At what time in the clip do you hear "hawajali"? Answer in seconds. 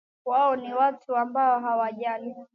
1.59-2.35